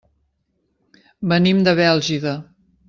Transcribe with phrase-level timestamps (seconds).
[1.35, 2.37] Venim de Bèlgida.